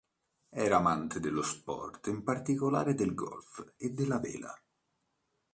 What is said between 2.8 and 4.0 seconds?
del golf e